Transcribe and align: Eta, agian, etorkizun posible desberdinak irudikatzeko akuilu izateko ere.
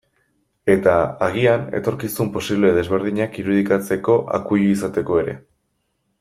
Eta, 0.75 0.93
agian, 1.25 1.67
etorkizun 1.79 2.31
posible 2.39 2.71
desberdinak 2.79 3.39
irudikatzeko 3.43 4.17
akuilu 4.41 4.71
izateko 4.79 5.23
ere. 5.27 5.39